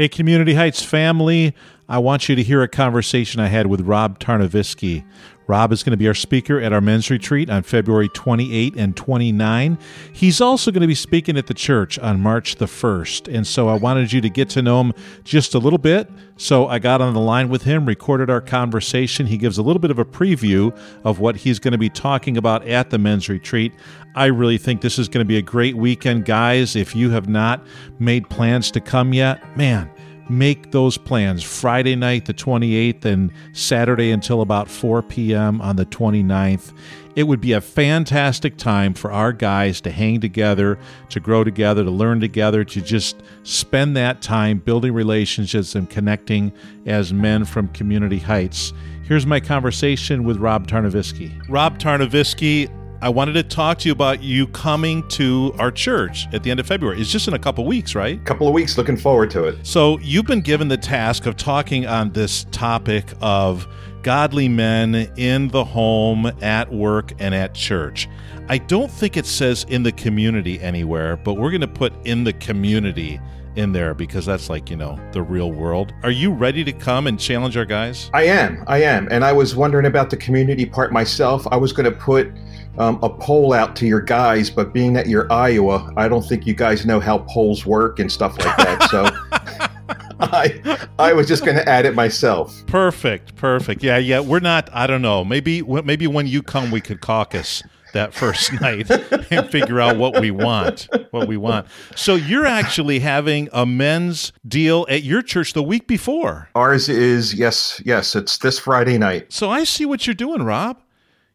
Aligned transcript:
Hey, 0.00 0.08
Community 0.08 0.54
Heights 0.54 0.82
family, 0.82 1.54
I 1.86 1.98
want 1.98 2.26
you 2.26 2.34
to 2.34 2.42
hear 2.42 2.62
a 2.62 2.68
conversation 2.68 3.38
I 3.38 3.48
had 3.48 3.66
with 3.66 3.82
Rob 3.82 4.18
Tarnovisky. 4.18 5.04
Rob 5.50 5.72
is 5.72 5.82
going 5.82 5.90
to 5.90 5.96
be 5.96 6.06
our 6.06 6.14
speaker 6.14 6.60
at 6.60 6.72
our 6.72 6.80
men's 6.80 7.10
retreat 7.10 7.50
on 7.50 7.64
February 7.64 8.08
28 8.08 8.76
and 8.76 8.96
29. 8.96 9.78
He's 10.12 10.40
also 10.40 10.70
going 10.70 10.82
to 10.82 10.86
be 10.86 10.94
speaking 10.94 11.36
at 11.36 11.48
the 11.48 11.54
church 11.54 11.98
on 11.98 12.20
March 12.20 12.54
the 12.54 12.66
1st. 12.66 13.34
And 13.34 13.44
so 13.44 13.68
I 13.68 13.74
wanted 13.74 14.12
you 14.12 14.20
to 14.20 14.30
get 14.30 14.48
to 14.50 14.62
know 14.62 14.80
him 14.80 14.92
just 15.24 15.56
a 15.56 15.58
little 15.58 15.80
bit. 15.80 16.08
So 16.36 16.68
I 16.68 16.78
got 16.78 17.00
on 17.00 17.14
the 17.14 17.20
line 17.20 17.48
with 17.48 17.64
him, 17.64 17.84
recorded 17.84 18.30
our 18.30 18.40
conversation. 18.40 19.26
He 19.26 19.36
gives 19.36 19.58
a 19.58 19.62
little 19.62 19.80
bit 19.80 19.90
of 19.90 19.98
a 19.98 20.04
preview 20.04 20.72
of 21.02 21.18
what 21.18 21.34
he's 21.34 21.58
going 21.58 21.72
to 21.72 21.78
be 21.78 21.90
talking 21.90 22.36
about 22.36 22.64
at 22.68 22.90
the 22.90 22.98
men's 22.98 23.28
retreat. 23.28 23.72
I 24.14 24.26
really 24.26 24.56
think 24.56 24.82
this 24.82 25.00
is 25.00 25.08
going 25.08 25.24
to 25.24 25.28
be 25.28 25.36
a 25.36 25.42
great 25.42 25.76
weekend, 25.76 26.26
guys. 26.26 26.76
If 26.76 26.94
you 26.94 27.10
have 27.10 27.28
not 27.28 27.66
made 27.98 28.30
plans 28.30 28.70
to 28.70 28.80
come 28.80 29.12
yet, 29.12 29.56
man, 29.56 29.90
make 30.30 30.70
those 30.70 30.96
plans 30.96 31.42
Friday 31.42 31.96
night, 31.96 32.26
the 32.26 32.34
28th, 32.34 33.04
and 33.04 33.32
Saturday 33.52 34.10
until 34.10 34.40
about 34.40 34.68
4 34.68 35.02
p.m. 35.02 35.60
on 35.60 35.76
the 35.76 35.84
29th. 35.86 36.72
It 37.16 37.24
would 37.24 37.40
be 37.40 37.52
a 37.52 37.60
fantastic 37.60 38.56
time 38.56 38.94
for 38.94 39.10
our 39.10 39.32
guys 39.32 39.80
to 39.82 39.90
hang 39.90 40.20
together, 40.20 40.78
to 41.08 41.20
grow 41.20 41.42
together, 41.42 41.82
to 41.82 41.90
learn 41.90 42.20
together, 42.20 42.64
to 42.64 42.80
just 42.80 43.22
spend 43.42 43.96
that 43.96 44.22
time 44.22 44.58
building 44.58 44.94
relationships 44.94 45.74
and 45.74 45.90
connecting 45.90 46.52
as 46.86 47.12
men 47.12 47.44
from 47.44 47.68
Community 47.68 48.18
Heights. 48.18 48.72
Here's 49.02 49.26
my 49.26 49.40
conversation 49.40 50.22
with 50.22 50.36
Rob 50.36 50.68
Tarnovisky. 50.68 51.32
Rob 51.48 51.80
Tarnovisky, 51.80 52.70
I 53.02 53.08
wanted 53.08 53.32
to 53.32 53.42
talk 53.42 53.78
to 53.78 53.88
you 53.88 53.92
about 53.92 54.22
you 54.22 54.46
coming 54.48 55.08
to 55.08 55.54
our 55.58 55.70
church 55.70 56.26
at 56.34 56.42
the 56.42 56.50
end 56.50 56.60
of 56.60 56.66
February. 56.66 57.00
It's 57.00 57.10
just 57.10 57.28
in 57.28 57.32
a 57.34 57.38
couple 57.38 57.64
weeks, 57.64 57.94
right? 57.94 58.22
Couple 58.26 58.46
of 58.46 58.52
weeks. 58.52 58.76
Looking 58.76 58.98
forward 58.98 59.30
to 59.30 59.44
it. 59.44 59.66
So 59.66 59.98
you've 60.00 60.26
been 60.26 60.42
given 60.42 60.68
the 60.68 60.76
task 60.76 61.24
of 61.24 61.38
talking 61.38 61.86
on 61.86 62.12
this 62.12 62.44
topic 62.50 63.06
of 63.22 63.66
godly 64.02 64.50
men 64.50 64.94
in 65.16 65.48
the 65.48 65.64
home, 65.64 66.30
at 66.42 66.70
work, 66.70 67.12
and 67.18 67.34
at 67.34 67.54
church. 67.54 68.06
I 68.48 68.58
don't 68.58 68.90
think 68.90 69.16
it 69.16 69.24
says 69.24 69.64
in 69.70 69.82
the 69.82 69.92
community 69.92 70.60
anywhere, 70.60 71.16
but 71.16 71.34
we're 71.34 71.50
going 71.50 71.62
to 71.62 71.68
put 71.68 71.94
in 72.04 72.24
the 72.24 72.34
community 72.34 73.18
in 73.56 73.72
there 73.72 73.94
because 73.94 74.26
that's 74.26 74.48
like, 74.48 74.70
you 74.70 74.76
know, 74.76 74.98
the 75.12 75.22
real 75.22 75.52
world. 75.52 75.92
Are 76.02 76.10
you 76.10 76.32
ready 76.32 76.64
to 76.64 76.72
come 76.72 77.06
and 77.06 77.18
challenge 77.18 77.56
our 77.56 77.64
guys? 77.64 78.10
I 78.14 78.24
am. 78.24 78.64
I 78.66 78.82
am. 78.82 79.08
And 79.10 79.24
I 79.24 79.32
was 79.32 79.56
wondering 79.56 79.86
about 79.86 80.10
the 80.10 80.16
community 80.16 80.66
part 80.66 80.92
myself. 80.92 81.46
I 81.50 81.56
was 81.56 81.72
going 81.72 81.90
to 81.90 81.96
put 81.96 82.30
um, 82.78 82.98
a 83.02 83.08
poll 83.08 83.52
out 83.52 83.76
to 83.76 83.86
your 83.86 84.00
guys, 84.00 84.50
but 84.50 84.72
being 84.72 84.92
that 84.94 85.06
you're 85.06 85.30
Iowa, 85.32 85.92
I 85.96 86.08
don't 86.08 86.22
think 86.22 86.46
you 86.46 86.54
guys 86.54 86.86
know 86.86 87.00
how 87.00 87.18
polls 87.18 87.66
work 87.66 87.98
and 87.98 88.10
stuff 88.10 88.38
like 88.38 88.56
that. 88.56 88.88
So 88.90 89.08
I 90.20 90.86
I 90.98 91.12
was 91.12 91.26
just 91.26 91.44
going 91.44 91.56
to 91.56 91.68
add 91.68 91.86
it 91.86 91.94
myself. 91.94 92.64
Perfect, 92.66 93.34
perfect. 93.36 93.82
Yeah, 93.82 93.98
yeah. 93.98 94.20
We're 94.20 94.40
not. 94.40 94.68
I 94.72 94.86
don't 94.86 95.02
know. 95.02 95.24
Maybe 95.24 95.62
maybe 95.62 96.06
when 96.06 96.26
you 96.26 96.42
come, 96.42 96.70
we 96.70 96.80
could 96.80 97.00
caucus 97.00 97.62
that 97.92 98.14
first 98.14 98.52
night 98.60 98.90
and 99.30 99.50
figure 99.50 99.80
out 99.80 99.96
what 99.96 100.20
we 100.20 100.30
want. 100.30 100.88
What 101.10 101.28
we 101.28 101.36
want. 101.36 101.66
So 101.96 102.14
you're 102.14 102.46
actually 102.46 103.00
having 103.00 103.48
a 103.52 103.66
men's 103.66 104.32
deal 104.46 104.86
at 104.88 105.02
your 105.02 105.22
church 105.22 105.52
the 105.52 105.62
week 105.62 105.86
before. 105.86 106.48
Ours 106.54 106.88
is 106.88 107.34
yes, 107.34 107.80
yes. 107.84 108.14
It's 108.14 108.38
this 108.38 108.58
Friday 108.58 108.98
night. 108.98 109.32
So 109.32 109.50
I 109.50 109.64
see 109.64 109.84
what 109.84 110.06
you're 110.06 110.14
doing, 110.14 110.42
Rob 110.42 110.78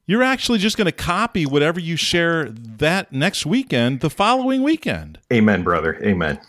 you're 0.07 0.23
actually 0.23 0.59
just 0.59 0.77
going 0.77 0.85
to 0.85 0.91
copy 0.91 1.45
whatever 1.45 1.79
you 1.79 1.95
share 1.95 2.49
that 2.49 3.11
next 3.11 3.45
weekend 3.45 4.01
the 4.01 4.09
following 4.09 4.63
weekend 4.63 5.19
amen 5.31 5.63
brother 5.63 5.99
amen 6.03 6.39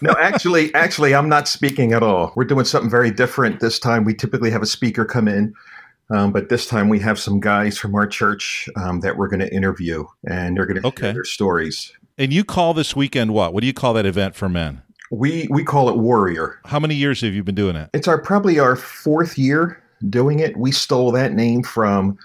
no 0.00 0.14
actually 0.18 0.72
actually 0.74 1.14
i'm 1.14 1.28
not 1.28 1.48
speaking 1.48 1.92
at 1.92 2.02
all 2.02 2.32
we're 2.36 2.44
doing 2.44 2.64
something 2.64 2.90
very 2.90 3.10
different 3.10 3.60
this 3.60 3.78
time 3.78 4.04
we 4.04 4.14
typically 4.14 4.50
have 4.50 4.62
a 4.62 4.66
speaker 4.66 5.04
come 5.04 5.28
in 5.28 5.54
um, 6.10 6.32
but 6.32 6.48
this 6.48 6.66
time 6.66 6.88
we 6.88 6.98
have 6.98 7.18
some 7.18 7.40
guys 7.40 7.78
from 7.78 7.94
our 7.94 8.06
church 8.06 8.68
um, 8.76 9.00
that 9.00 9.16
we're 9.16 9.28
going 9.28 9.40
to 9.40 9.52
interview 9.52 10.04
and 10.28 10.56
they're 10.56 10.66
going 10.66 10.80
to 10.80 10.86
okay. 10.86 11.06
share 11.06 11.12
their 11.12 11.24
stories 11.24 11.92
and 12.18 12.32
you 12.32 12.44
call 12.44 12.74
this 12.74 12.94
weekend 12.96 13.32
what 13.32 13.52
what 13.52 13.60
do 13.60 13.66
you 13.66 13.74
call 13.74 13.92
that 13.94 14.06
event 14.06 14.34
for 14.34 14.48
men 14.48 14.82
we 15.10 15.46
we 15.50 15.64
call 15.64 15.88
it 15.88 15.96
warrior 15.96 16.58
how 16.66 16.80
many 16.80 16.94
years 16.94 17.20
have 17.20 17.34
you 17.34 17.42
been 17.42 17.54
doing 17.54 17.76
it 17.76 17.90
it's 17.92 18.08
our 18.08 18.20
probably 18.20 18.58
our 18.58 18.76
fourth 18.76 19.38
year 19.38 19.82
doing 20.08 20.38
it 20.40 20.56
we 20.56 20.72
stole 20.72 21.10
that 21.10 21.32
name 21.32 21.62
from 21.62 22.18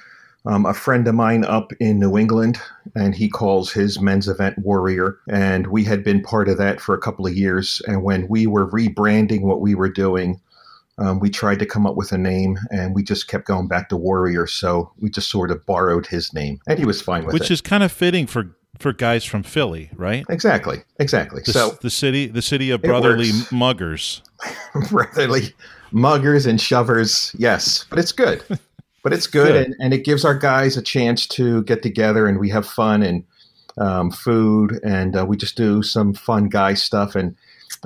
um, 0.45 0.65
a 0.65 0.73
friend 0.73 1.07
of 1.07 1.15
mine 1.15 1.45
up 1.45 1.71
in 1.79 1.99
New 1.99 2.17
England, 2.17 2.59
and 2.95 3.13
he 3.13 3.29
calls 3.29 3.71
his 3.71 4.01
men's 4.01 4.27
event 4.27 4.57
Warrior. 4.57 5.17
And 5.29 5.67
we 5.67 5.83
had 5.83 6.03
been 6.03 6.21
part 6.21 6.49
of 6.49 6.57
that 6.57 6.81
for 6.81 6.95
a 6.95 6.99
couple 6.99 7.27
of 7.27 7.35
years. 7.35 7.81
And 7.87 8.03
when 8.03 8.27
we 8.27 8.47
were 8.47 8.69
rebranding 8.69 9.41
what 9.41 9.61
we 9.61 9.75
were 9.75 9.89
doing, 9.89 10.39
um, 11.01 11.19
we 11.19 11.29
tried 11.29 11.59
to 11.59 11.65
come 11.65 11.87
up 11.87 11.95
with 11.95 12.11
a 12.11 12.17
name, 12.17 12.57
and 12.69 12.93
we 12.93 13.01
just 13.03 13.27
kept 13.27 13.45
going 13.45 13.67
back 13.67 13.89
to 13.89 13.97
Warrior. 13.97 14.45
So 14.45 14.91
we 14.99 15.09
just 15.09 15.29
sort 15.29 15.49
of 15.49 15.65
borrowed 15.65 16.05
his 16.05 16.31
name, 16.33 16.59
and 16.67 16.77
he 16.77 16.85
was 16.85 17.01
fine 17.01 17.25
with 17.25 17.33
Which 17.33 17.41
it. 17.41 17.45
Which 17.45 17.51
is 17.51 17.61
kind 17.61 17.83
of 17.83 17.91
fitting 17.91 18.27
for 18.27 18.55
for 18.77 18.93
guys 18.93 19.25
from 19.25 19.43
Philly, 19.43 19.89
right? 19.95 20.25
Exactly, 20.29 20.83
exactly. 20.99 21.41
The, 21.45 21.53
so 21.53 21.77
the 21.81 21.89
city, 21.89 22.27
the 22.27 22.41
city 22.41 22.69
of 22.69 22.81
brotherly 22.81 23.31
muggers, 23.51 24.21
brotherly 24.89 25.53
muggers 25.91 26.45
and 26.45 26.61
shovers. 26.61 27.35
Yes, 27.37 27.85
but 27.89 27.97
it's 27.97 28.11
good. 28.11 28.43
but 29.03 29.11
it's 29.11 29.27
good, 29.27 29.47
good. 29.47 29.65
And, 29.65 29.75
and, 29.79 29.93
it 29.93 30.05
gives 30.05 30.23
our 30.23 30.37
guys 30.37 30.77
a 30.77 30.81
chance 30.81 31.25
to 31.27 31.63
get 31.63 31.81
together 31.81 32.27
and 32.27 32.39
we 32.39 32.49
have 32.49 32.67
fun 32.67 33.01
and 33.01 33.23
um, 33.79 34.11
food 34.11 34.79
and 34.83 35.17
uh, 35.17 35.25
we 35.25 35.37
just 35.37 35.57
do 35.57 35.81
some 35.81 36.13
fun 36.13 36.49
guy 36.49 36.75
stuff 36.75 37.15
and 37.15 37.35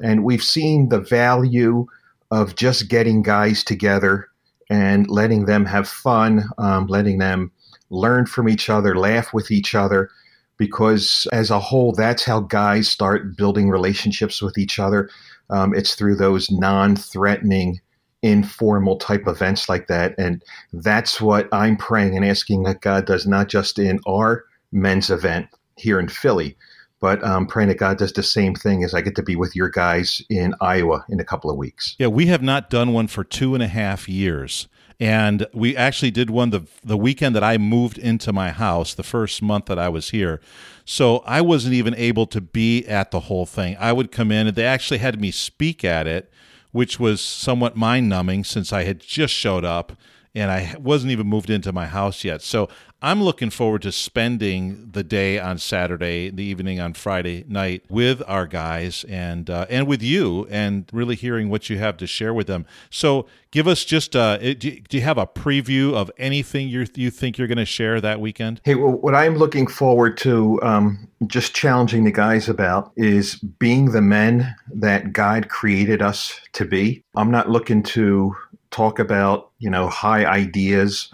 and 0.04 0.26
we've 0.26 0.44
seen 0.44 0.90
the 0.90 1.00
value 1.00 1.88
of 2.32 2.56
just 2.56 2.90
getting 2.90 3.22
guys 3.22 3.64
together 3.64 4.28
and 4.70 5.10
letting 5.10 5.46
them 5.46 5.66
have 5.66 5.88
fun, 5.88 6.44
um, 6.58 6.88
letting 6.88 7.20
them 7.20 7.52
learn 7.90 8.26
from 8.26 8.50
each 8.50 8.70
other, 8.70 8.98
laugh 8.98 9.34
with 9.34 9.52
each 9.52 9.76
other, 9.76 10.10
because 10.58 11.28
as 11.32 11.52
a 11.52 11.60
whole, 11.60 11.92
that's 11.92 12.24
how 12.24 12.40
guys 12.40 12.88
start 12.88 13.38
building 13.38 13.70
relationships 13.70 14.42
with 14.42 14.58
each 14.58 14.80
other. 14.80 15.10
Um, 15.50 15.74
it's 15.76 15.96
through 15.96 16.16
those 16.16 16.50
non-threatening 16.50 17.80
informal 18.22 18.98
type 18.98 19.28
events 19.28 19.70
like 19.70 19.86
that. 19.88 20.16
And 20.18 20.44
that's 20.74 21.22
what 21.22 21.48
I'm 21.52 21.78
praying 21.78 22.16
and 22.16 22.26
asking 22.26 22.64
that 22.64 22.82
God 22.82 23.06
does 23.06 23.28
not 23.28 23.50
just 23.50 23.78
in 23.78 24.00
our 24.08 24.46
men's 24.72 25.12
event 25.12 25.48
here 25.78 26.00
in 26.00 26.08
Philly, 26.08 26.58
but 27.00 27.24
um, 27.24 27.48
praying 27.48 27.70
that 27.70 27.78
God 27.78 27.98
does 27.98 28.14
the 28.14 28.24
same 28.24 28.56
thing 28.56 28.84
as 28.84 28.94
I 28.94 29.02
get 29.02 29.16
to 29.16 29.24
be 29.24 29.36
with 29.36 29.56
your 29.56 29.70
guys 29.70 30.22
in 30.30 30.54
Iowa 30.62 31.06
in 31.10 31.20
a 31.20 31.26
couple 31.26 31.50
of 31.50 31.58
weeks. 31.58 31.96
Yeah, 32.00 32.08
we 32.08 32.28
have 32.28 32.42
not 32.42 32.70
done 32.70 32.94
one 32.94 33.08
for 33.08 33.24
two 33.24 33.54
and 33.54 33.64
a 33.64 33.68
half 33.68 34.08
years. 34.10 34.68
And 34.98 35.46
we 35.54 35.76
actually 35.76 36.12
did 36.12 36.30
one 36.30 36.52
the 36.52 36.68
the 36.82 36.96
weekend 36.96 37.36
that 37.36 37.44
I 37.44 37.58
moved 37.58 37.98
into 37.98 38.32
my 38.32 38.52
house, 38.52 38.94
the 38.94 39.04
first 39.04 39.42
month 39.42 39.66
that 39.66 39.78
I 39.78 39.90
was 39.90 40.12
here. 40.12 40.40
So 40.86 41.18
I 41.26 41.42
wasn't 41.42 41.74
even 41.74 41.94
able 41.96 42.26
to 42.28 42.40
be 42.40 42.86
at 42.86 43.12
the 43.12 43.22
whole 43.22 43.46
thing. 43.46 43.76
I 43.78 43.92
would 43.92 44.10
come 44.10 44.32
in 44.32 44.48
and 44.48 44.56
they 44.56 44.66
actually 44.66 45.00
had 45.00 45.20
me 45.20 45.32
speak 45.32 45.84
at 45.84 46.08
it 46.08 46.32
which 46.76 47.00
was 47.00 47.22
somewhat 47.22 47.78
mind 47.78 48.10
numbing 48.10 48.44
since 48.44 48.74
I 48.74 48.84
had 48.84 49.00
just 49.00 49.34
showed 49.34 49.64
up 49.64 49.94
and 50.36 50.52
I 50.52 50.76
wasn't 50.78 51.14
even 51.14 51.26
moved 51.26 51.50
into 51.50 51.72
my 51.72 51.86
house 51.86 52.26
yet. 52.26 52.42
So 52.42 52.68
I'm 53.06 53.22
looking 53.22 53.52
forward 53.52 53.84
to 53.84 53.92
spending 53.92 54.90
the 54.94 55.04
day 55.04 55.38
on 55.38 55.60
Saturday, 55.60 56.32
the 56.32 56.42
evening 56.44 56.80
on 56.80 56.96
Friday 56.96 57.46
night 57.48 57.84
with 57.88 58.24
our 58.26 58.48
guys 58.48 59.04
and 59.08 59.48
uh, 59.48 59.68
and 59.70 59.86
with 59.86 60.02
you, 60.02 60.48
and 60.50 60.90
really 60.92 61.14
hearing 61.14 61.50
what 61.50 61.70
you 61.70 61.78
have 61.78 61.98
to 61.98 62.08
share 62.08 62.34
with 62.34 62.48
them. 62.48 62.66
So 62.90 63.28
give 63.52 63.68
us 63.68 63.86
just 63.86 64.16
uh, 64.16 64.38
do 64.38 64.82
you 64.90 65.02
have 65.02 65.20
a 65.20 65.28
preview 65.28 65.94
of 65.94 66.10
anything 66.18 66.68
you 66.68 66.88
you 66.96 67.12
think 67.12 67.38
you're 67.38 67.48
going 67.48 67.60
to 67.60 67.66
share 67.66 68.02
that 68.02 68.20
weekend? 68.20 68.60
Hey, 68.64 68.74
well, 68.74 68.94
what 68.94 69.14
I'm 69.14 69.36
looking 69.36 69.68
forward 69.68 70.18
to, 70.20 70.60
um, 70.64 71.08
just 71.28 71.54
challenging 71.54 72.06
the 72.06 72.12
guys 72.12 72.50
about, 72.50 72.92
is 72.96 73.36
being 73.36 73.92
the 73.92 74.02
men 74.02 74.56
that 74.74 75.14
God 75.14 75.50
created 75.50 76.02
us 76.02 76.42
to 76.54 76.66
be. 76.66 77.04
I'm 77.16 77.30
not 77.30 77.52
looking 77.52 77.84
to 77.84 78.36
talk 78.72 78.98
about 78.98 79.52
you 79.60 79.70
know 79.70 79.90
high 79.90 80.26
ideas 80.26 81.12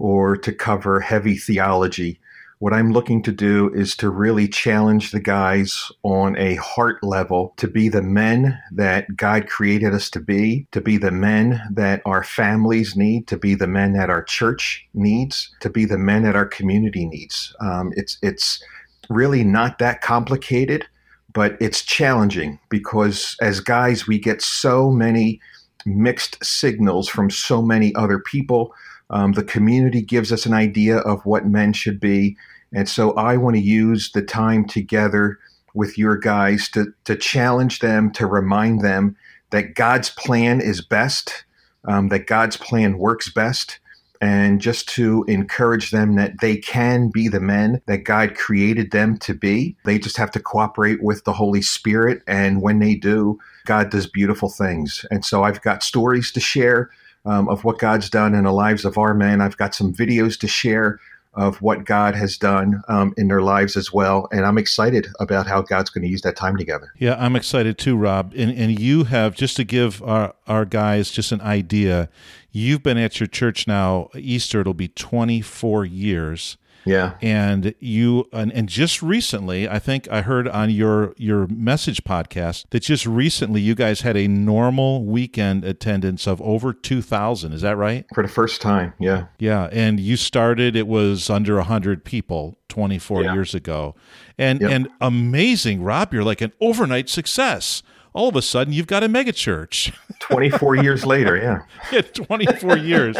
or 0.00 0.34
to 0.34 0.50
cover 0.50 0.98
heavy 0.98 1.36
theology. 1.36 2.18
What 2.58 2.72
I'm 2.72 2.90
looking 2.90 3.22
to 3.22 3.32
do 3.32 3.72
is 3.74 3.94
to 3.96 4.08
really 4.10 4.48
challenge 4.48 5.12
the 5.12 5.20
guys 5.20 5.90
on 6.02 6.36
a 6.38 6.54
heart 6.56 7.04
level 7.04 7.52
to 7.58 7.68
be 7.68 7.88
the 7.88 8.02
men 8.02 8.58
that 8.72 9.14
God 9.16 9.46
created 9.46 9.94
us 9.94 10.10
to 10.10 10.20
be, 10.20 10.66
to 10.72 10.80
be 10.80 10.96
the 10.96 11.10
men 11.10 11.60
that 11.70 12.02
our 12.06 12.24
families 12.24 12.96
need, 12.96 13.28
to 13.28 13.36
be 13.36 13.54
the 13.54 13.66
men 13.66 13.92
that 13.92 14.10
our 14.10 14.22
church 14.22 14.86
needs, 14.94 15.54
to 15.60 15.70
be 15.70 15.84
the 15.84 15.98
men 15.98 16.22
that 16.22 16.36
our 16.36 16.46
community 16.46 17.06
needs. 17.06 17.54
Um, 17.60 17.92
it's 17.94 18.18
it's 18.22 18.62
really 19.10 19.44
not 19.44 19.78
that 19.78 20.00
complicated, 20.00 20.86
but 21.32 21.56
it's 21.60 21.82
challenging 21.82 22.58
because 22.70 23.36
as 23.40 23.60
guys 23.60 24.06
we 24.06 24.18
get 24.18 24.40
so 24.40 24.90
many 24.90 25.40
mixed 25.84 26.42
signals 26.44 27.08
from 27.08 27.30
so 27.30 27.62
many 27.62 27.94
other 27.94 28.18
people 28.18 28.74
um, 29.10 29.32
the 29.32 29.44
community 29.44 30.00
gives 30.00 30.32
us 30.32 30.46
an 30.46 30.54
idea 30.54 30.98
of 30.98 31.24
what 31.26 31.46
men 31.46 31.72
should 31.72 32.00
be. 32.00 32.36
And 32.72 32.88
so 32.88 33.12
I 33.12 33.36
want 33.36 33.56
to 33.56 33.62
use 33.62 34.12
the 34.12 34.22
time 34.22 34.64
together 34.64 35.38
with 35.74 35.98
your 35.98 36.16
guys 36.16 36.68
to, 36.70 36.92
to 37.04 37.16
challenge 37.16 37.80
them, 37.80 38.10
to 38.12 38.26
remind 38.26 38.80
them 38.80 39.16
that 39.50 39.74
God's 39.74 40.10
plan 40.10 40.60
is 40.60 40.80
best, 40.80 41.44
um, 41.84 42.08
that 42.08 42.26
God's 42.26 42.56
plan 42.56 42.98
works 42.98 43.30
best, 43.30 43.80
and 44.20 44.60
just 44.60 44.88
to 44.90 45.24
encourage 45.28 45.90
them 45.90 46.14
that 46.16 46.40
they 46.40 46.56
can 46.56 47.08
be 47.08 47.26
the 47.26 47.40
men 47.40 47.80
that 47.86 48.04
God 48.04 48.36
created 48.36 48.90
them 48.90 49.16
to 49.18 49.34
be. 49.34 49.76
They 49.84 49.98
just 49.98 50.18
have 50.18 50.30
to 50.32 50.40
cooperate 50.40 51.02
with 51.02 51.24
the 51.24 51.32
Holy 51.32 51.62
Spirit. 51.62 52.22
And 52.26 52.60
when 52.60 52.80
they 52.80 52.94
do, 52.94 53.38
God 53.64 53.90
does 53.90 54.06
beautiful 54.06 54.50
things. 54.50 55.06
And 55.10 55.24
so 55.24 55.42
I've 55.42 55.62
got 55.62 55.82
stories 55.82 56.30
to 56.32 56.40
share 56.40 56.90
um, 57.24 57.48
of 57.48 57.64
what 57.64 57.78
God's 57.78 58.10
done 58.10 58.34
in 58.34 58.44
the 58.44 58.52
lives 58.52 58.84
of 58.84 58.98
our 58.98 59.14
men. 59.14 59.40
I've 59.40 59.56
got 59.56 59.74
some 59.74 59.92
videos 59.92 60.38
to 60.40 60.48
share 60.48 61.00
of 61.34 61.62
what 61.62 61.84
God 61.84 62.16
has 62.16 62.36
done 62.36 62.82
um, 62.88 63.14
in 63.16 63.28
their 63.28 63.40
lives 63.40 63.76
as 63.76 63.92
well. 63.92 64.26
And 64.32 64.44
I'm 64.44 64.58
excited 64.58 65.06
about 65.20 65.46
how 65.46 65.62
God's 65.62 65.88
going 65.88 66.02
to 66.02 66.08
use 66.08 66.22
that 66.22 66.34
time 66.34 66.56
together. 66.56 66.92
Yeah, 66.98 67.16
I'm 67.18 67.36
excited 67.36 67.78
too, 67.78 67.96
Rob. 67.96 68.32
And, 68.36 68.50
and 68.50 68.78
you 68.78 69.04
have, 69.04 69.36
just 69.36 69.56
to 69.56 69.64
give 69.64 70.02
our, 70.02 70.34
our 70.48 70.64
guys 70.64 71.10
just 71.10 71.30
an 71.30 71.40
idea, 71.40 72.08
you've 72.50 72.82
been 72.82 72.98
at 72.98 73.20
your 73.20 73.28
church 73.28 73.68
now, 73.68 74.08
Easter, 74.14 74.60
it'll 74.60 74.74
be 74.74 74.88
24 74.88 75.84
years. 75.84 76.56
Yeah. 76.84 77.14
And 77.20 77.74
you 77.80 78.28
and, 78.32 78.52
and 78.52 78.68
just 78.68 79.02
recently, 79.02 79.68
I 79.68 79.78
think 79.78 80.08
I 80.10 80.22
heard 80.22 80.48
on 80.48 80.70
your 80.70 81.14
your 81.16 81.46
message 81.48 82.04
podcast 82.04 82.66
that 82.70 82.80
just 82.80 83.06
recently 83.06 83.60
you 83.60 83.74
guys 83.74 84.00
had 84.00 84.16
a 84.16 84.26
normal 84.28 85.04
weekend 85.04 85.64
attendance 85.64 86.26
of 86.26 86.40
over 86.42 86.72
2000, 86.72 87.52
is 87.52 87.62
that 87.62 87.76
right? 87.76 88.06
For 88.14 88.22
the 88.22 88.28
first 88.28 88.60
time, 88.60 88.94
yeah. 88.98 89.26
Yeah, 89.38 89.68
and 89.72 90.00
you 90.00 90.16
started 90.16 90.76
it 90.76 90.86
was 90.86 91.30
under 91.30 91.56
100 91.56 92.04
people 92.04 92.58
24 92.68 93.22
yeah. 93.22 93.32
years 93.34 93.54
ago. 93.54 93.94
And 94.38 94.60
yep. 94.60 94.70
and 94.70 94.88
amazing, 95.00 95.82
Rob, 95.82 96.14
you're 96.14 96.24
like 96.24 96.40
an 96.40 96.52
overnight 96.60 97.08
success 97.08 97.82
all 98.12 98.28
of 98.28 98.36
a 98.36 98.42
sudden 98.42 98.72
you've 98.72 98.86
got 98.86 99.02
a 99.02 99.08
megachurch. 99.08 99.94
24 100.20 100.76
years 100.76 101.06
later, 101.06 101.36
yeah. 101.36 101.62
yeah, 101.92 102.02
24 102.02 102.76
years. 102.78 103.16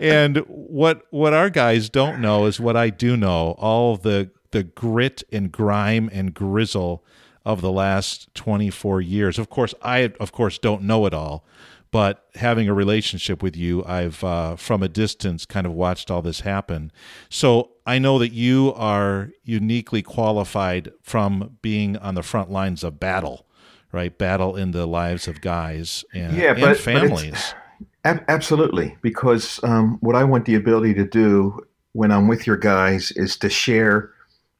And 0.00 0.38
what 0.46 1.02
what 1.10 1.34
our 1.34 1.50
guys 1.50 1.88
don't 1.88 2.20
know 2.20 2.46
is 2.46 2.60
what 2.60 2.76
I 2.76 2.90
do 2.90 3.16
know, 3.16 3.52
all 3.58 3.96
the 3.96 4.30
the 4.50 4.62
grit 4.62 5.22
and 5.30 5.52
grime 5.52 6.08
and 6.12 6.32
grizzle 6.32 7.04
of 7.44 7.60
the 7.60 7.72
last 7.72 8.32
24 8.34 9.00
years. 9.00 9.38
Of 9.38 9.50
course, 9.50 9.74
I 9.82 10.12
of 10.20 10.32
course 10.32 10.58
don't 10.58 10.82
know 10.82 11.06
it 11.06 11.14
all, 11.14 11.44
but 11.90 12.26
having 12.36 12.68
a 12.68 12.74
relationship 12.74 13.42
with 13.42 13.56
you, 13.56 13.84
I've 13.84 14.22
uh, 14.22 14.56
from 14.56 14.82
a 14.82 14.88
distance 14.88 15.44
kind 15.44 15.66
of 15.66 15.72
watched 15.72 16.10
all 16.10 16.22
this 16.22 16.40
happen. 16.40 16.92
So 17.28 17.70
I 17.86 17.98
know 17.98 18.18
that 18.18 18.32
you 18.32 18.72
are 18.74 19.30
uniquely 19.42 20.02
qualified 20.02 20.92
from 21.02 21.58
being 21.62 21.96
on 21.96 22.14
the 22.14 22.22
front 22.22 22.50
lines 22.50 22.84
of 22.84 23.00
battle 23.00 23.47
right? 23.92 24.16
Battle 24.16 24.56
in 24.56 24.72
the 24.72 24.86
lives 24.86 25.28
of 25.28 25.40
guys 25.40 26.04
and, 26.12 26.36
yeah, 26.36 26.54
but, 26.54 26.70
and 26.70 26.78
families. 26.78 27.54
But 28.02 28.24
absolutely, 28.28 28.96
because 29.02 29.60
um, 29.62 29.98
what 30.00 30.16
I 30.16 30.24
want 30.24 30.44
the 30.44 30.54
ability 30.54 30.94
to 30.94 31.04
do 31.04 31.60
when 31.92 32.12
I'm 32.12 32.28
with 32.28 32.46
your 32.46 32.56
guys 32.56 33.10
is 33.12 33.36
to 33.38 33.50
share 33.50 34.12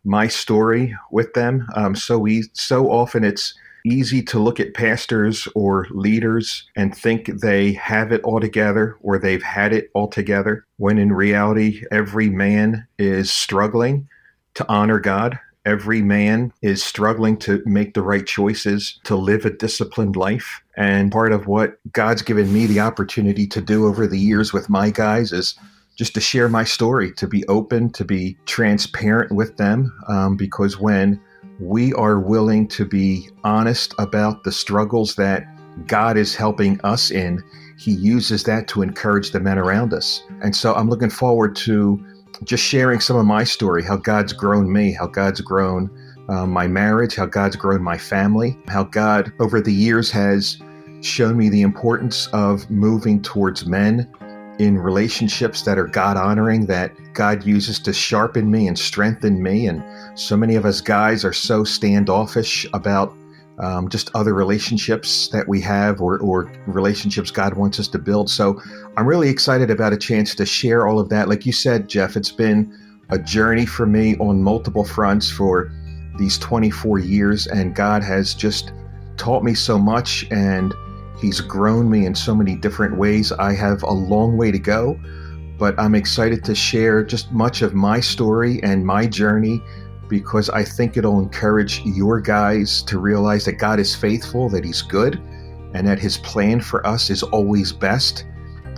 my 0.05 0.29
story 0.29 0.97
with 1.11 1.35
them. 1.35 1.67
Um, 1.75 1.95
so 1.95 2.19
we 2.19 2.45
so 2.53 2.91
often 2.91 3.25
it's 3.25 3.55
easy 3.85 4.23
to 4.23 4.39
look 4.39 4.61
at 4.61 4.75
pastors 4.75 5.49
or 5.55 5.87
leaders 5.91 6.69
and 6.77 6.95
think 6.95 7.41
they 7.41 7.73
have 7.73 8.13
it 8.13 8.23
all 8.23 8.41
together 8.41 8.97
or 9.01 9.19
they've 9.19 9.43
had 9.43 9.73
it 9.73 9.91
all 9.95 10.09
together 10.09 10.67
when 10.77 10.99
in 10.99 11.13
reality 11.13 11.83
every 11.91 12.29
man 12.29 12.87
is 12.99 13.31
struggling 13.31 14.09
to 14.55 14.69
honor 14.69 14.99
God 14.99 15.39
Every 15.65 16.03
man 16.03 16.53
is 16.63 16.83
struggling 16.83 17.37
to 17.39 17.63
make 17.67 17.95
the 17.95 18.03
right 18.03 18.27
choices 18.27 18.99
to 19.05 19.17
live 19.17 19.45
a 19.45 19.51
disciplined 19.51 20.17
life. 20.17 20.63
And 20.77 21.13
part 21.13 21.33
of 21.33 21.47
what 21.47 21.79
God's 21.93 22.23
given 22.23 22.53
me 22.53 22.67
the 22.67 22.81
opportunity 22.81 23.47
to 23.49 23.61
do 23.61 23.87
over 23.87 24.07
the 24.07 24.19
years 24.19 24.53
with 24.53 24.71
my 24.71 24.91
guys 24.91 25.33
is 25.33 25.55
just 25.97 26.15
to 26.15 26.21
share 26.21 26.49
my 26.49 26.65
story, 26.65 27.13
to 27.15 27.27
be 27.27 27.47
open, 27.49 27.91
to 27.91 28.05
be 28.05 28.39
transparent 28.47 29.33
with 29.33 29.57
them. 29.57 29.93
Um, 30.07 30.37
because 30.37 30.79
when 30.79 31.21
we 31.61 31.93
are 31.95 32.21
willing 32.21 32.69
to 32.69 32.85
be 32.85 33.29
honest 33.43 33.95
about 33.99 34.45
the 34.45 34.53
struggles 34.53 35.17
that 35.17 35.45
God 35.87 36.17
is 36.17 36.35
helping 36.35 36.81
us 36.83 37.11
in, 37.11 37.43
He 37.77 37.93
uses 37.93 38.45
that 38.45 38.69
to 38.69 38.83
encourage 38.83 39.33
the 39.33 39.41
men 39.41 39.59
around 39.59 39.93
us. 39.93 40.23
And 40.41 40.55
so 40.55 40.73
I'm 40.75 40.89
looking 40.89 41.11
forward 41.11 41.57
to 41.57 42.05
just 42.45 42.65
sharing 42.65 43.01
some 43.01 43.17
of 43.17 43.27
my 43.27 43.45
story, 43.45 43.83
how 43.83 43.97
God's 43.97 44.33
grown 44.33 44.73
me, 44.73 44.93
how 44.93 45.07
God's 45.07 45.41
grown 45.41 45.91
uh, 46.29 46.47
my 46.47 46.67
marriage, 46.67 47.17
how 47.17 47.27
God's 47.27 47.57
grown 47.57 47.83
my 47.83 47.99
family, 47.99 48.59
how 48.69 48.85
God 48.85 49.33
over 49.41 49.61
the 49.61 49.73
years 49.73 50.11
has 50.11 50.59
shown 51.01 51.37
me 51.37 51.49
the 51.49 51.63
importance 51.63 52.29
of 52.33 52.69
moving 52.71 53.23
towards 53.23 53.67
men 53.67 54.09
in 54.59 54.77
relationships 54.77 55.63
that 55.63 55.79
are 55.79 55.87
God 55.87 56.17
honoring, 56.17 56.67
that 56.67 56.93
God 57.15 57.45
uses 57.45 57.79
to 57.81 57.93
sharpen 57.93 58.51
me 58.51 58.67
and 58.67 58.79
strengthen 58.79 59.43
me. 59.43 59.67
And 59.67 59.83
so 60.19 60.37
many 60.37 60.57
of 60.57 60.67
us 60.67 60.81
guys 60.81 61.25
are 61.25 61.33
so 61.33 61.63
standoffish 61.65 62.67
about 62.73 63.17
um, 63.61 63.89
just 63.89 64.11
other 64.15 64.35
relationships 64.35 65.29
that 65.29 65.49
we 65.49 65.61
have 65.61 66.01
or, 66.01 66.19
or 66.21 66.53
relationships 66.67 67.31
God 67.31 67.55
wants 67.55 67.81
us 67.81 67.89
to 67.89 67.99
build. 67.99 68.31
So 68.31 68.61
I'm 68.97 69.07
really 69.07 69.29
excited 69.29 69.71
about 69.71 69.93
a 69.93 69.97
chance 69.97 70.35
to 70.37 70.47
share 70.47 70.87
all 70.87 70.99
of 70.99 71.09
that. 71.09 71.29
Like 71.29 71.45
you 71.45 71.53
said, 71.53 71.89
Jeff, 71.89 72.17
it's 72.17 72.31
been 72.31 72.77
a 73.11 73.19
journey 73.19 73.67
for 73.67 73.87
me 73.87 74.17
on 74.19 74.43
multiple 74.43 74.85
fronts 74.85 75.31
for 75.31 75.73
these 76.19 76.39
24 76.39 76.99
years, 76.99 77.47
and 77.47 77.75
God 77.75 78.03
has 78.03 78.35
just 78.35 78.73
taught 79.17 79.43
me 79.43 79.55
so 79.55 79.79
much 79.79 80.27
and 80.31 80.75
He's 81.21 81.41
grown 81.41 81.91
me 81.91 82.07
in 82.07 82.15
so 82.15 82.33
many 82.33 82.55
different 82.55 82.97
ways. 82.97 83.33
I 83.33 83.53
have 83.53 83.83
a 83.83 83.91
long 83.91 84.37
way 84.37 84.53
to 84.53 84.59
go, 84.59 84.99
but 85.59 85.79
I'm 85.79 85.97
excited 85.97 86.45
to 86.45 86.55
share 86.55 87.03
just 87.03 87.33
much 87.33 87.61
of 87.61 87.75
my 87.75 87.99
story 87.99 88.63
and 88.63 88.87
my 88.87 89.05
journey 89.05 89.61
because 90.09 90.49
I 90.51 90.65
think 90.65 90.97
it'll 90.97 91.21
encourage 91.21 91.81
your 91.85 92.21
guys 92.21 92.83
to 92.83 92.99
realize 92.99 93.45
that 93.45 93.55
God 93.55 93.79
is 93.79 93.95
faithful, 93.95 94.49
that 94.51 94.65
He's 94.65 94.83
good, 94.83 95.17
and 95.75 95.87
that 95.87 95.99
His 95.99 96.19
plan 96.19 96.61
for 96.61 96.87
us 96.87 97.11
is 97.11 97.23
always 97.23 97.73
best. 97.73 98.25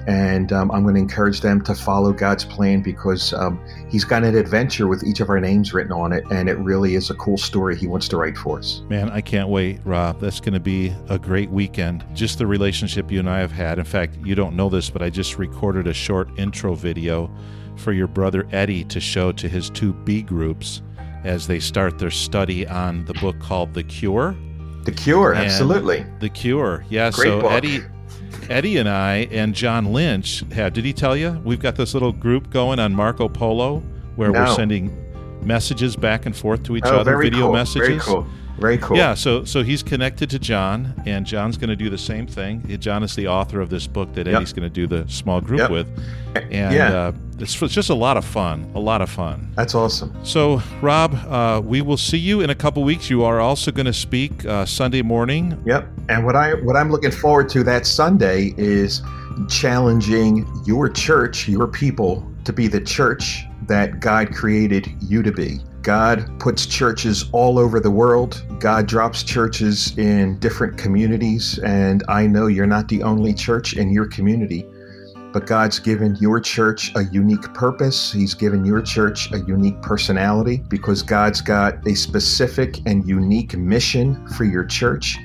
And 0.06 0.50
um, 0.52 0.70
I'm 0.70 0.82
going 0.82 0.94
to 0.94 1.00
encourage 1.00 1.42
them 1.42 1.62
to 1.64 1.74
follow 1.74 2.12
God's 2.12 2.44
plan 2.44 2.82
because 2.82 3.32
um, 3.34 3.62
He's 3.90 4.04
got 4.04 4.24
an 4.24 4.34
adventure 4.34 4.88
with 4.88 5.04
each 5.04 5.20
of 5.20 5.28
our 5.28 5.38
names 5.38 5.74
written 5.74 5.92
on 5.92 6.12
it. 6.12 6.24
And 6.30 6.48
it 6.48 6.58
really 6.58 6.94
is 6.94 7.10
a 7.10 7.14
cool 7.14 7.36
story 7.36 7.76
He 7.76 7.86
wants 7.86 8.08
to 8.08 8.16
write 8.16 8.36
for 8.36 8.58
us. 8.58 8.82
Man, 8.88 9.10
I 9.10 9.20
can't 9.20 9.50
wait, 9.50 9.80
Rob. 9.84 10.18
That's 10.18 10.40
going 10.40 10.54
to 10.54 10.60
be 10.60 10.94
a 11.08 11.18
great 11.18 11.50
weekend. 11.50 12.04
Just 12.14 12.38
the 12.38 12.46
relationship 12.46 13.10
you 13.10 13.18
and 13.18 13.28
I 13.28 13.40
have 13.40 13.52
had. 13.52 13.78
In 13.78 13.84
fact, 13.84 14.16
you 14.24 14.34
don't 14.34 14.56
know 14.56 14.68
this, 14.68 14.88
but 14.90 15.02
I 15.02 15.10
just 15.10 15.38
recorded 15.38 15.86
a 15.86 15.94
short 15.94 16.30
intro 16.38 16.74
video 16.74 17.30
for 17.76 17.92
your 17.92 18.06
brother 18.06 18.46
Eddie 18.52 18.84
to 18.84 19.00
show 19.00 19.32
to 19.32 19.48
his 19.48 19.70
two 19.70 19.92
B 19.92 20.22
groups 20.22 20.82
as 21.24 21.46
they 21.46 21.60
start 21.60 21.98
their 21.98 22.10
study 22.10 22.66
on 22.66 23.04
the 23.04 23.14
book 23.14 23.38
called 23.40 23.74
The 23.74 23.82
Cure. 23.82 24.36
The 24.84 24.92
Cure, 24.92 25.32
and 25.32 25.44
absolutely. 25.44 26.06
The 26.20 26.28
Cure, 26.28 26.84
yeah. 26.88 27.10
Great 27.10 27.28
so 27.28 27.40
book. 27.42 27.52
Eddie, 27.52 27.80
Eddie 28.48 28.78
and 28.78 28.88
I 28.88 29.28
and 29.30 29.54
John 29.54 29.92
Lynch 29.92 30.42
have. 30.52 30.72
Did 30.72 30.84
he 30.84 30.92
tell 30.92 31.16
you 31.16 31.40
we've 31.44 31.60
got 31.60 31.76
this 31.76 31.94
little 31.94 32.12
group 32.12 32.50
going 32.50 32.78
on 32.78 32.94
Marco 32.94 33.28
Polo 33.28 33.80
where 34.16 34.30
no. 34.30 34.40
we're 34.40 34.54
sending 34.54 34.88
messages 35.42 35.96
back 35.96 36.26
and 36.26 36.36
forth 36.36 36.62
to 36.64 36.76
each 36.76 36.84
oh, 36.86 36.98
other, 36.98 37.16
video 37.18 37.46
cool. 37.46 37.52
messages. 37.52 37.88
Very 37.88 38.00
cool. 38.00 38.26
Very 38.60 38.76
cool. 38.76 38.96
Yeah, 38.96 39.14
so 39.14 39.44
so 39.44 39.62
he's 39.62 39.82
connected 39.82 40.28
to 40.30 40.38
John, 40.38 40.92
and 41.06 41.24
John's 41.24 41.56
going 41.56 41.70
to 41.70 41.76
do 41.76 41.88
the 41.88 41.96
same 41.96 42.26
thing. 42.26 42.62
John 42.78 43.02
is 43.02 43.16
the 43.16 43.26
author 43.26 43.60
of 43.60 43.70
this 43.70 43.86
book 43.86 44.12
that 44.12 44.28
Eddie's 44.28 44.50
yep. 44.50 44.56
going 44.56 44.70
to 44.70 44.74
do 44.74 44.86
the 44.86 45.10
small 45.10 45.40
group 45.40 45.60
yep. 45.60 45.70
with, 45.70 45.88
and 46.34 46.74
yeah. 46.74 46.92
uh, 46.92 47.12
it's, 47.38 47.60
it's, 47.62 47.72
just 47.72 47.88
a 47.88 47.94
lot 47.94 48.18
of 48.18 48.24
fun. 48.24 48.70
A 48.74 48.78
lot 48.78 49.00
of 49.00 49.08
fun. 49.08 49.50
That's 49.56 49.74
awesome. 49.74 50.14
So, 50.24 50.62
Rob, 50.82 51.14
uh, 51.14 51.62
we 51.64 51.80
will 51.80 51.96
see 51.96 52.18
you 52.18 52.42
in 52.42 52.50
a 52.50 52.54
couple 52.54 52.84
weeks. 52.84 53.08
You 53.08 53.24
are 53.24 53.40
also 53.40 53.72
going 53.72 53.86
to 53.86 53.94
speak 53.94 54.44
uh, 54.44 54.66
Sunday 54.66 55.00
morning. 55.00 55.58
Yep. 55.64 55.88
And 56.10 56.26
what 56.26 56.36
I 56.36 56.52
what 56.54 56.76
I'm 56.76 56.90
looking 56.90 57.12
forward 57.12 57.48
to 57.50 57.64
that 57.64 57.86
Sunday 57.86 58.52
is 58.58 59.00
challenging 59.48 60.46
your 60.66 60.90
church, 60.90 61.48
your 61.48 61.66
people, 61.66 62.30
to 62.44 62.52
be 62.52 62.66
the 62.66 62.80
church 62.80 63.46
that 63.70 64.00
God 64.00 64.34
created 64.34 64.92
you 65.00 65.22
to 65.22 65.30
be. 65.30 65.60
God 65.82 66.28
puts 66.40 66.66
churches 66.66 67.30
all 67.30 67.56
over 67.56 67.78
the 67.78 67.90
world. 67.90 68.44
God 68.58 68.86
drops 68.86 69.22
churches 69.22 69.96
in 69.96 70.40
different 70.40 70.76
communities. 70.76 71.56
And 71.60 72.02
I 72.08 72.26
know 72.26 72.48
you're 72.48 72.66
not 72.66 72.88
the 72.88 73.04
only 73.04 73.32
church 73.32 73.74
in 73.74 73.92
your 73.92 74.06
community, 74.06 74.66
but 75.32 75.46
God's 75.46 75.78
given 75.78 76.16
your 76.16 76.40
church 76.40 76.90
a 76.96 77.04
unique 77.12 77.54
purpose. 77.54 78.12
He's 78.12 78.34
given 78.34 78.64
your 78.64 78.82
church 78.82 79.32
a 79.32 79.38
unique 79.38 79.80
personality 79.82 80.64
because 80.68 81.04
God's 81.04 81.40
got 81.40 81.86
a 81.86 81.94
specific 81.94 82.80
and 82.86 83.06
unique 83.06 83.56
mission 83.56 84.26
for 84.30 84.42
your 84.42 84.64
church. 84.64 85.16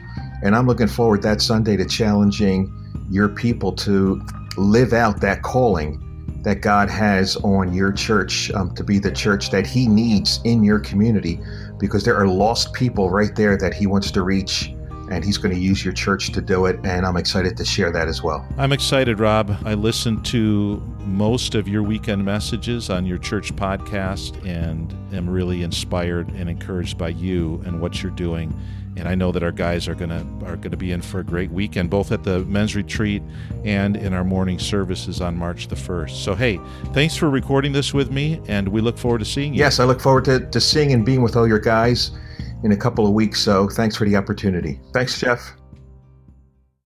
And 0.44 0.56
I'm 0.56 0.68
looking 0.68 0.88
forward 0.88 1.24
that 1.24 1.42
Sunday 1.42 1.78
to 1.78 1.86
challenging 1.86 2.72
your 3.10 3.28
people 3.28 3.72
to 3.72 4.22
live 4.56 4.94
out 4.94 5.20
that 5.22 5.42
calling 5.42 6.05
that 6.46 6.62
God 6.62 6.90
has 6.90 7.36
on 7.38 7.74
your 7.74 7.92
church 7.92 8.52
um, 8.52 8.74
to 8.75 8.84
be 8.84 9.00
the 9.00 9.12
church 9.12 9.50
that 9.50 9.66
He 9.66 9.88
needs 9.88 10.40
in 10.44 10.64
your 10.64 10.80
community 10.80 11.40
because 11.80 12.04
there 12.04 12.16
are 12.16 12.28
lost 12.28 12.72
people 12.74 13.10
right 13.10 13.36
there 13.36 13.58
that 13.58 13.74
He 13.74 13.88
wants 13.88 14.12
to 14.12 14.22
reach 14.22 14.75
and 15.12 15.24
He's 15.24 15.38
going 15.38 15.54
to 15.54 15.60
use 15.60 15.84
your 15.84 15.94
church 15.94 16.32
to 16.32 16.42
do 16.42 16.66
it. 16.66 16.80
And 16.84 17.06
I'm 17.06 17.18
excited 17.18 17.58
to 17.58 17.66
share 17.66 17.92
that 17.92 18.08
as 18.08 18.22
well. 18.22 18.48
I'm 18.58 18.72
excited, 18.72 19.20
Rob. 19.20 19.58
I 19.66 19.74
listened 19.74 20.26
to 20.28 20.82
most 21.00 21.56
of 21.56 21.68
your 21.68 21.84
weekend 21.84 22.26
messages 22.26 22.90
on 22.90 23.06
your 23.06 23.18
church 23.18 23.56
podcast 23.56 24.46
and 24.46 24.94
am 25.14 25.30
really 25.30 25.64
inspired 25.64 26.30
and 26.30 26.50
encouraged 26.50 26.98
by 26.98 27.10
you 27.10 27.62
and 27.66 27.80
what 27.80 28.02
you're 28.02 28.12
doing 28.12 28.54
and 28.98 29.08
I 29.08 29.16
know 29.16 29.32
that 29.32 29.44
our 29.44 29.52
guys 29.52 29.88
are 29.88 29.96
gonna 29.96 30.26
are 30.46 30.56
gonna 30.56 30.78
be 30.78 30.92
in 30.92 31.02
for 31.02 31.20
a 31.20 31.24
great 31.24 31.52
weekend, 31.52 31.90
both 31.90 32.12
at 32.12 32.24
the 32.24 32.40
men's 32.46 32.76
retreat 32.76 33.22
and 33.64 33.98
in 33.98 34.14
our 34.14 34.24
morning 34.24 34.60
services 34.60 35.22
on 35.22 35.36
March 35.36 35.68
the 35.68 35.76
first. 35.76 36.24
So 36.24 36.36
hey, 36.36 36.60
thanks 36.94 37.16
for 37.16 37.30
recording 37.30 37.72
this 37.72 37.94
with 37.94 38.12
me, 38.12 38.42
and 38.48 38.68
we 38.68 38.82
look 38.82 38.98
forward 38.98 39.20
to 39.20 39.26
seeing 39.26 39.54
you. 39.54 39.60
Yes, 39.60 39.80
I 39.80 39.84
look 39.84 40.00
forward 40.00 40.26
to, 40.26 40.50
to 40.50 40.62
seeing 40.62 40.94
and 40.94 41.06
being 41.06 41.22
with 41.22 41.36
all 41.36 41.48
your 41.48 41.60
guys 41.60 42.12
in 42.66 42.72
a 42.72 42.78
couple 42.78 43.06
of 43.06 43.14
weeks. 43.14 43.40
So 43.40 43.70
thanks 43.70 43.96
for 43.96 44.06
the 44.06 44.16
opportunity. 44.16 44.82
Thanks, 44.92 45.20
Jeff. 45.20 45.54